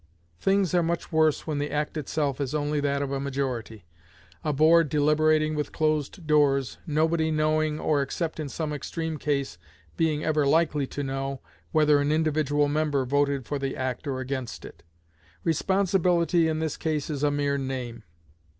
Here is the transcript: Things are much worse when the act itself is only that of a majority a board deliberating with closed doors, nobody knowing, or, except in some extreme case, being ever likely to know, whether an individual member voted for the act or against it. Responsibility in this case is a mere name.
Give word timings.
Things 0.39 0.73
are 0.73 0.81
much 0.81 1.11
worse 1.11 1.45
when 1.45 1.59
the 1.59 1.69
act 1.69 1.95
itself 1.95 2.41
is 2.41 2.55
only 2.55 2.79
that 2.79 3.03
of 3.03 3.11
a 3.11 3.19
majority 3.19 3.85
a 4.43 4.51
board 4.51 4.89
deliberating 4.89 5.53
with 5.53 5.71
closed 5.71 6.25
doors, 6.25 6.79
nobody 6.87 7.29
knowing, 7.29 7.79
or, 7.79 8.01
except 8.01 8.39
in 8.39 8.49
some 8.49 8.73
extreme 8.73 9.19
case, 9.19 9.59
being 9.97 10.23
ever 10.23 10.47
likely 10.47 10.87
to 10.87 11.03
know, 11.03 11.39
whether 11.71 11.99
an 11.99 12.11
individual 12.11 12.67
member 12.67 13.05
voted 13.05 13.45
for 13.45 13.59
the 13.59 13.77
act 13.77 14.07
or 14.07 14.19
against 14.19 14.65
it. 14.65 14.81
Responsibility 15.43 16.47
in 16.47 16.57
this 16.57 16.77
case 16.77 17.07
is 17.11 17.21
a 17.21 17.29
mere 17.29 17.59
name. 17.59 18.01